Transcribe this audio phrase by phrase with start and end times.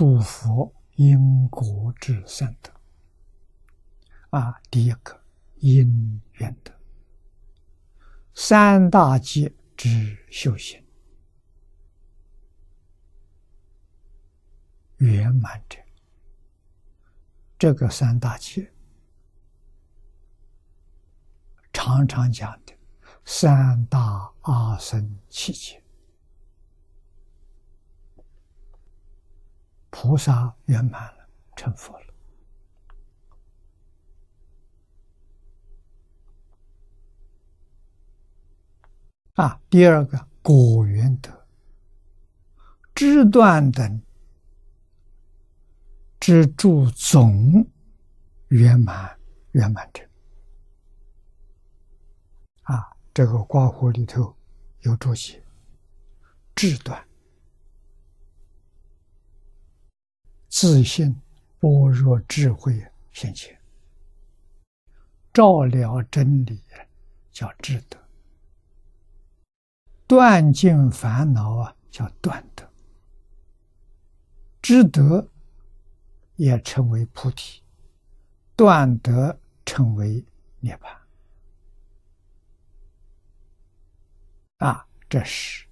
[0.00, 2.72] 诸佛因果之善德。
[4.30, 5.22] 啊，第一个
[5.56, 6.72] 因缘德，
[8.32, 10.82] 三大劫之修行
[14.96, 15.78] 圆满者，
[17.58, 18.72] 这个三大劫
[21.74, 22.72] 常常讲的
[23.26, 25.82] 三大阿僧祇劫，
[29.90, 32.06] 菩萨圆满了，成佛了。
[39.34, 41.46] 啊，第二个果缘德，
[42.94, 44.02] 知断等
[46.18, 47.66] 之诸总
[48.48, 49.18] 圆满
[49.52, 50.02] 圆满者。
[52.64, 54.36] 啊，这个刮胡里头
[54.80, 55.42] 有注解：
[56.54, 57.02] 智断
[60.50, 61.14] 自信
[61.60, 63.56] 般若智慧现前，
[65.32, 66.60] 照料真理，
[67.30, 67.96] 叫智德。
[70.08, 72.64] 断尽烦恼啊，叫断德；
[74.60, 75.28] 知德
[76.34, 77.62] 也称为菩提，
[78.56, 80.24] 断德称为
[80.58, 80.90] 涅槃。
[84.66, 85.64] 啊，这是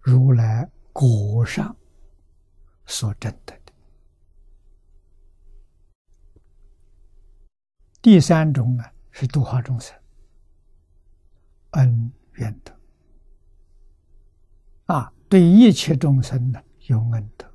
[0.00, 1.74] 如来果上
[2.86, 3.72] 所证得的。
[8.02, 9.96] 第三种呢，是度化众生，
[11.70, 12.72] 恩怨德。
[14.86, 17.50] 啊，对一切众生呢有恩德，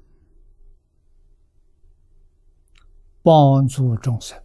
[3.21, 4.41] 帮助众生，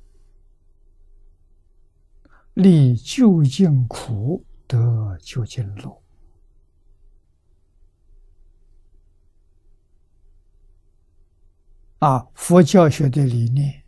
[2.52, 6.03] 离究竟苦得究竟乐。
[12.04, 13.82] 啊，佛教学的理念，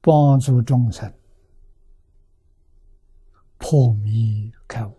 [0.00, 1.12] 帮助众生
[3.58, 4.96] 破迷开悟。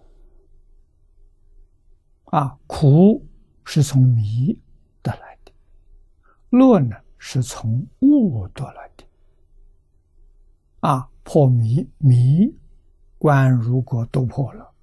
[2.26, 3.26] 啊，苦
[3.64, 4.60] 是从迷
[5.02, 5.54] 得来的，
[6.50, 9.06] 乐呢是从悟得来的。
[10.82, 12.54] 啊，破迷迷
[13.18, 14.74] 关如果都破了，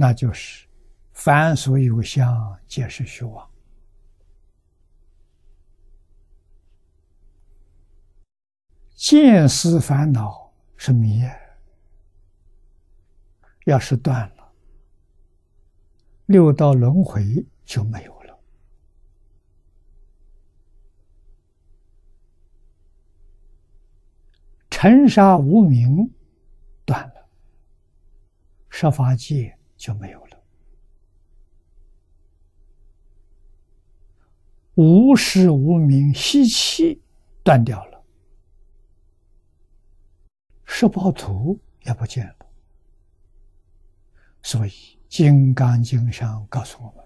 [0.00, 0.66] 那就是
[1.12, 3.50] 凡所有相，皆是虚妄。
[8.94, 10.50] 见思烦恼。
[10.82, 11.22] 是迷，
[13.66, 14.52] 要是断了，
[16.24, 18.40] 六道轮回就没有了。
[24.70, 26.10] 尘沙无名
[26.86, 27.28] 断了，
[28.70, 30.38] 十法界就没有了。
[34.74, 37.00] 无时无名吸气
[37.42, 38.04] 断掉了。
[40.64, 42.36] 十宝图也不见了，
[44.42, 44.70] 所以
[45.08, 47.04] 《金刚经》上告诉我们：“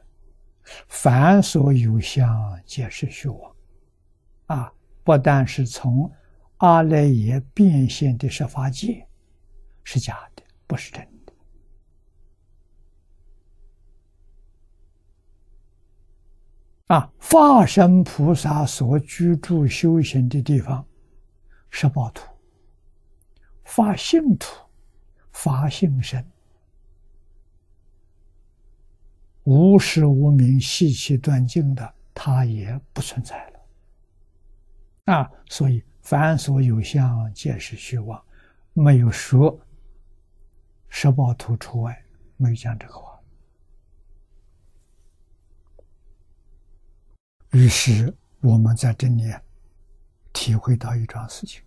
[0.89, 3.57] 凡所有相，皆是虚妄。”
[4.47, 4.73] 啊，
[5.05, 6.11] 不但是从
[6.57, 9.09] 阿赖耶变现的十法界
[9.85, 11.14] 是假的，不是真的。
[16.95, 20.87] 啊，化身菩萨所居住修行的地方，
[21.69, 22.25] 十宝图。
[23.65, 24.47] 发性土，
[25.33, 26.25] 发性身，
[29.43, 35.15] 无时无名细气断尽的，它也不存在了。
[35.15, 38.23] 啊，所以凡所有相，皆是虚妄，
[38.73, 39.59] 没有说
[40.89, 42.05] 十宝土除外，
[42.37, 43.14] 没有讲这个话。
[47.55, 49.33] 于是我们在这里
[50.33, 51.63] 体会到一桩事情。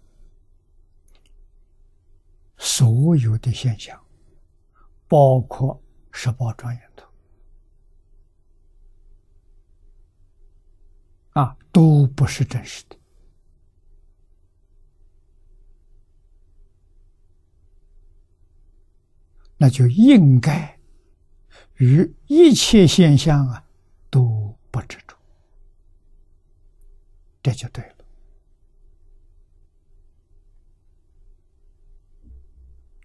[2.58, 3.98] 所有的现象，
[5.08, 7.08] 包括十宝庄严图，
[11.40, 12.98] 啊，都不是真实的。
[19.56, 20.78] 那就应该
[21.76, 23.64] 与一切现象啊
[24.10, 24.37] 都
[27.48, 27.96] 这就对了。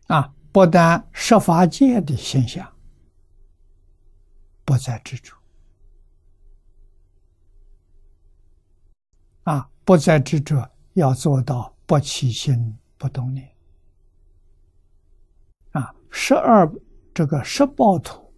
[0.08, 2.68] 啊，不但设法界的现象
[4.64, 5.36] 不再执着，
[9.44, 13.48] 啊，不再执着，要做到不起心不动念
[15.70, 16.68] 啊，十二
[17.14, 18.34] 这个十报图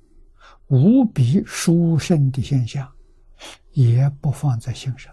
[0.66, 2.94] 无比殊胜的现象，
[3.72, 5.10] 也不放在心上。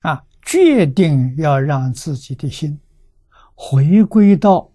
[0.00, 2.78] 啊，决定要让自己的心
[3.54, 4.70] 回归到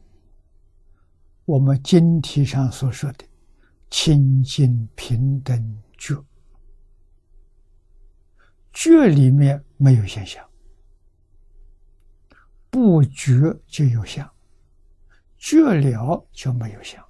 [1.45, 3.25] 我们经题上所说的
[3.89, 6.21] 清净平等觉。
[8.73, 10.45] 觉里面没有现象，
[12.69, 13.33] 不觉
[13.67, 14.29] 就有相，
[15.37, 17.05] 觉了就没有相。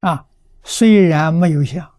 [0.00, 0.28] 啊。
[0.62, 1.92] 虽然没有相，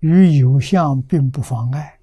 [0.00, 2.00] 与有相并不妨碍。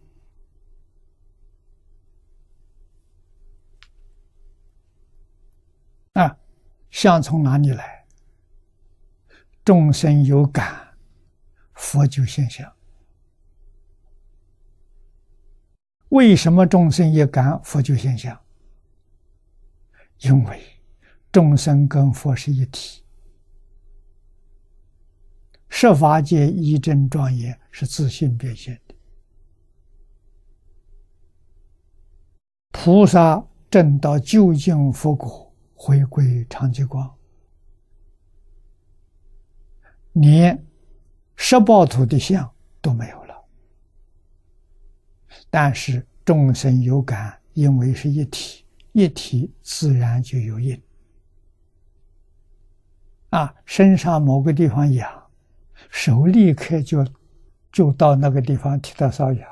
[6.13, 6.37] 啊，
[6.89, 8.05] 相从哪里来？
[9.63, 10.97] 众生有感，
[11.73, 12.73] 佛就现象。
[16.09, 18.39] 为什么众生一感，佛就现象？
[20.19, 20.79] 因为
[21.31, 23.03] 众生跟佛是一体。
[25.79, 28.95] 设法界一真庄严是自信变现的，
[32.71, 37.15] 菩萨证到究竟佛果，回归常寂光，
[40.13, 40.65] 连
[41.35, 42.51] 十报土的相
[42.81, 43.45] 都没有了。
[45.47, 50.81] 但是众生有感，因为是一体，一体自然就有因。
[53.29, 55.23] 啊，身上某个地方痒。
[55.89, 57.05] 手立刻就
[57.71, 59.49] 就到那个地方提到瘙痒，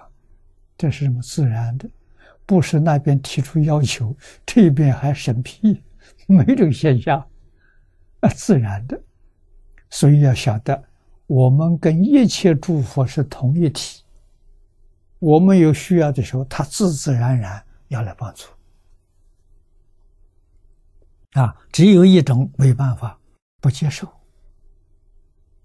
[0.78, 1.90] 这是什么自然的？
[2.46, 4.16] 不是那边提出要求，
[4.46, 5.82] 这边还审批，
[6.28, 7.20] 没这个现象，
[8.20, 9.02] 啊，自然的。
[9.90, 10.84] 所以要晓得，
[11.26, 14.04] 我们跟一切诸佛是同一体。
[15.20, 18.46] 我们有需要的时候，他自自然然要来帮助。
[21.40, 23.18] 啊，只有一种没办法，
[23.60, 24.08] 不接受。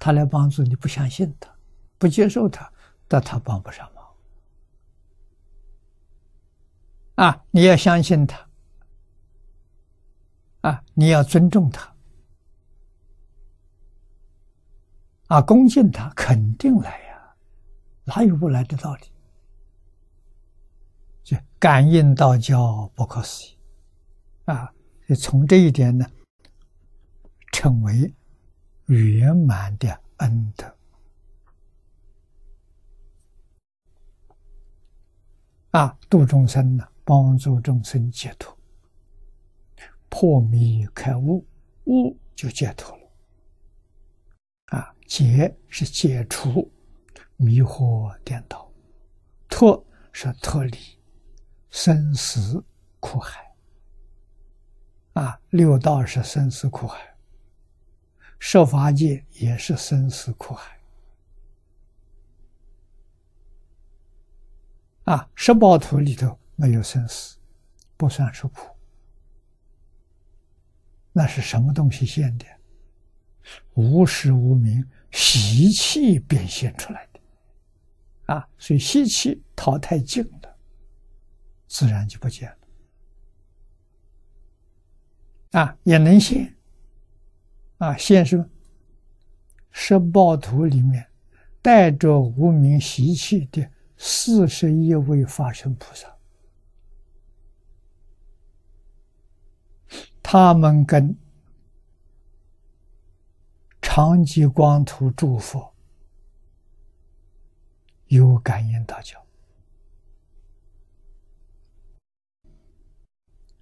[0.01, 1.55] 他来帮助你，不相信他，
[1.99, 2.73] 不接受他，
[3.07, 4.05] 但他帮不上忙。
[7.17, 8.49] 啊，你要相信他，
[10.63, 11.95] 啊，你要尊重他，
[15.27, 17.37] 啊，恭敬他，肯定来呀，
[18.05, 19.03] 哪有不来的道理？
[21.23, 23.59] 就感应道教不可思议，
[24.47, 24.73] 啊，
[25.07, 26.07] 就从这一点呢，
[27.53, 28.15] 成为。
[28.91, 30.77] 圆满的恩德
[35.71, 38.59] 啊，度众生呢，帮助众生解脱，
[40.09, 41.47] 破迷开悟，
[41.85, 43.11] 悟就解脱了。
[44.77, 46.69] 啊，解是解除
[47.37, 48.69] 迷惑颠倒，
[49.49, 50.77] 脱是脱离
[51.71, 52.61] 生死
[52.99, 53.55] 苦海。
[55.13, 57.10] 啊，六道是生死苦海。
[58.41, 60.81] 设法界也是生死苦海
[65.05, 65.31] 啊！
[65.35, 67.37] 十报图里头没有生死，
[67.97, 68.75] 不算是苦。
[71.13, 72.47] 那是什么东西现的？
[73.75, 77.21] 无时无明习气变现出来的
[78.35, 78.49] 啊！
[78.57, 80.57] 所以习气淘汰尽了，
[81.69, 82.49] 自然就不见
[85.53, 85.77] 了啊！
[85.83, 86.57] 也能现。
[87.81, 88.47] 啊，现是
[89.71, 91.07] 十报图里面
[91.63, 96.15] 带着无名习气的四十一位法身菩萨，
[100.23, 101.17] 他们跟
[103.81, 105.73] 长吉光图诸佛
[108.09, 109.19] 有感应道交，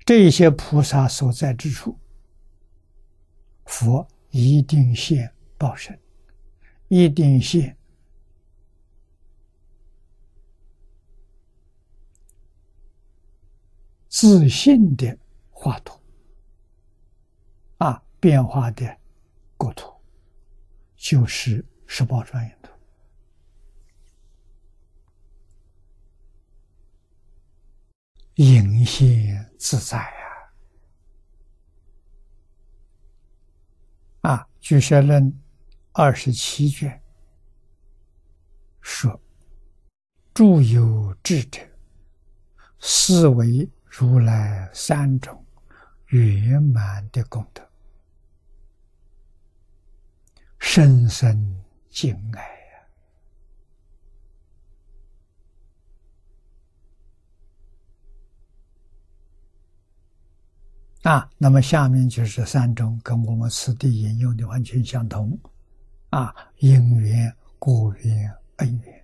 [0.05, 1.97] 这些菩萨所在之处。
[3.69, 5.97] 佛一定现报身，
[6.89, 7.77] 一定现
[14.09, 15.17] 自信的
[15.51, 16.01] 画图
[17.77, 18.99] 啊，变化的
[19.59, 19.93] 国土
[20.97, 22.73] 就是十八庄严图，
[28.37, 30.18] 隐现自在。
[34.29, 35.25] 啊，《居舍论》
[35.93, 37.01] 二十七卷
[38.83, 39.19] 说
[40.35, 41.63] ：“诸有智者，
[42.79, 45.43] 思维如来三种
[46.09, 47.67] 圆满的功德，
[50.59, 52.58] 深深敬爱。
[61.09, 65.39] 啊，那么下面就是三种，跟我们此地引用的完全相同。
[66.11, 69.03] 啊，因缘、果缘、恩缘。